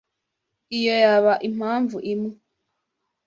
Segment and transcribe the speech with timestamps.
[0.77, 2.31] Iyo yaba impamvu imwe.